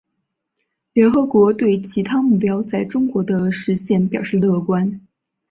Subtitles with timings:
[0.93, 4.99] 联合国对其他目标在中国的实现表示乐观。